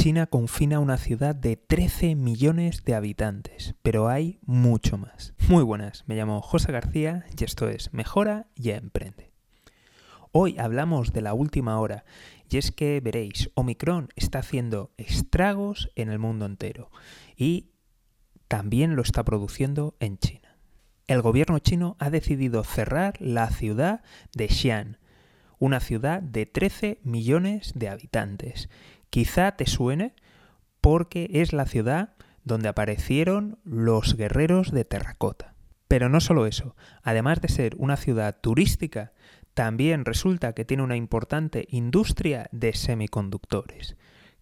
[0.00, 5.34] China confina una ciudad de 13 millones de habitantes, pero hay mucho más.
[5.48, 9.32] Muy buenas, me llamo José García y esto es Mejora y Emprende.
[10.30, 12.04] Hoy hablamos de la última hora
[12.48, 16.92] y es que veréis, Omicron está haciendo estragos en el mundo entero
[17.36, 17.72] y
[18.46, 20.58] también lo está produciendo en China.
[21.08, 24.02] El gobierno chino ha decidido cerrar la ciudad
[24.32, 24.98] de Xi'an,
[25.58, 28.68] una ciudad de 13 millones de habitantes.
[29.10, 30.14] Quizá te suene
[30.80, 32.14] porque es la ciudad
[32.44, 35.54] donde aparecieron los guerreros de terracota.
[35.86, 39.12] Pero no solo eso, además de ser una ciudad turística,
[39.54, 43.96] también resulta que tiene una importante industria de semiconductores,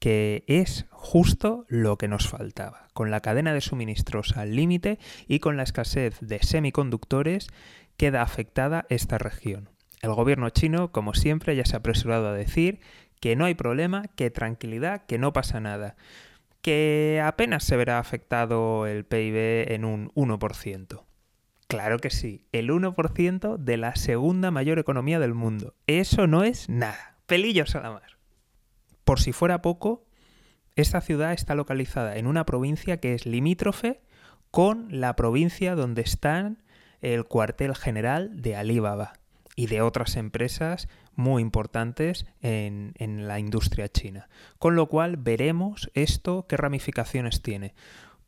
[0.00, 2.88] que es justo lo que nos faltaba.
[2.92, 7.48] Con la cadena de suministros al límite y con la escasez de semiconductores,
[7.96, 9.70] queda afectada esta región.
[10.02, 12.80] El gobierno chino, como siempre, ya se ha apresurado a decir
[13.20, 15.96] que no hay problema, que tranquilidad, que no pasa nada,
[16.62, 21.04] que apenas se verá afectado el PIB en un 1%.
[21.66, 25.74] Claro que sí, el 1% de la segunda mayor economía del mundo.
[25.86, 27.18] Eso no es nada.
[27.26, 28.16] Pelillos a la mar.
[29.04, 30.06] Por si fuera poco,
[30.76, 34.00] esta ciudad está localizada en una provincia que es limítrofe
[34.50, 36.54] con la provincia donde está
[37.02, 39.17] el cuartel general de Alibaba
[39.58, 44.28] y de otras empresas muy importantes en, en, la industria china.
[44.60, 47.74] Con lo cual veremos esto qué ramificaciones tiene.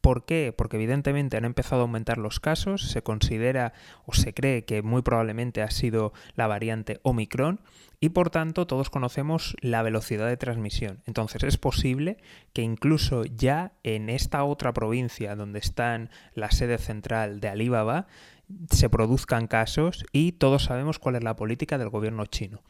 [0.01, 0.55] ¿Por qué?
[0.57, 3.75] Porque evidentemente han empezado a aumentar los casos, se considera
[4.07, 7.61] o se cree que muy probablemente ha sido la variante Omicron
[8.01, 11.03] y por tanto todos conocemos la velocidad de transmisión.
[11.07, 12.17] Entonces es posible
[12.55, 18.07] que incluso ya en esta otra provincia donde está la sede central de Alibaba
[18.71, 22.63] se produzcan casos y todos sabemos cuál es la política del gobierno chino.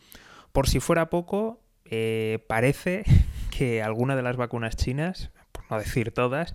[0.52, 3.04] Por si fuera poco, eh, parece
[3.56, 6.54] que alguna de las vacunas chinas, por no decir todas,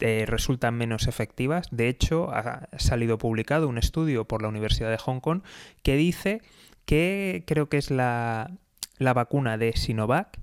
[0.00, 1.68] eh, resultan menos efectivas.
[1.70, 5.42] De hecho, ha salido publicado un estudio por la Universidad de Hong Kong
[5.82, 6.42] que dice
[6.84, 8.50] que creo que es la,
[8.98, 10.40] la vacuna de Sinovac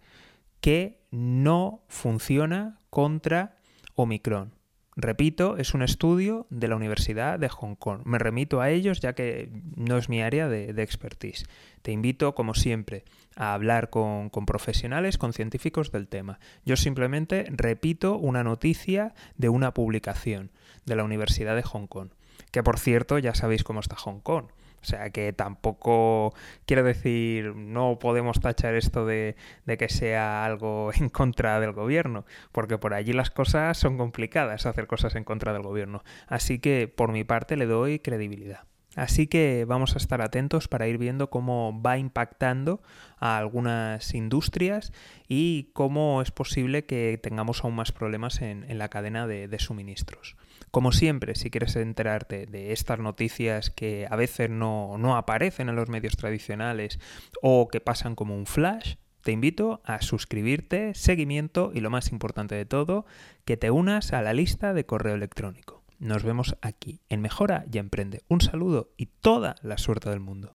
[0.61, 3.57] que no funciona contra
[3.95, 4.56] Omicron.
[4.99, 8.01] Repito, es un estudio de la Universidad de Hong Kong.
[8.05, 11.45] Me remito a ellos ya que no es mi área de, expertise.
[11.83, 16.39] Te invito, como siempre, a hablar con, con, profesionales, con científicos del tema.
[16.65, 20.49] Yo simplemente repito una noticia de una publicación
[20.87, 22.09] de la Universidad de Hong Kong.
[22.49, 24.45] Que por cierto, ya sabéis cómo está Hong Kong.
[24.81, 26.33] O sea que tampoco
[26.65, 32.25] quiero decir, no podemos tachar esto de, de, que sea algo en contra del gobierno,
[32.51, 36.03] porque por allí las cosas son complicadas hacer cosas en contra del gobierno.
[36.27, 38.65] Así que por mi parte le doy credibilidad.
[38.97, 42.81] Así que vamos a estar atentos para ir viendo cómo va impactando
[43.19, 44.91] a algunas industrias
[45.27, 50.35] y cómo es posible que tengamos aún más problemas en, la cadena de, de, suministros.
[50.71, 55.75] Como siempre, si quieres enterarte de estas noticias que a veces no, no aparecen en
[55.75, 56.99] los medios tradicionales
[57.43, 62.55] o que pasan como un flash, te invito a suscribirte, seguimiento y lo más importante
[62.55, 63.05] de todo,
[63.45, 65.76] que te unas a la lista de correo electrónico.
[65.99, 68.23] Nos vemos aquí en Mejora y Emprende.
[68.27, 70.45] Un saludo y toda la suerte del mundo.